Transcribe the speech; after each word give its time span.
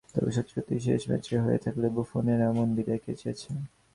তবে 0.13 0.31
সত্যি 0.35 0.53
সত্যিই 0.55 0.81
শেষ 0.87 1.01
ম্যাচ 1.09 1.25
হয়ে 1.45 1.63
থাকলে 1.65 1.87
বুফনের 1.95 2.39
এমন 2.49 2.67
বিদায় 2.77 3.01
কে 3.03 3.11
চেয়েছে। 3.21 3.49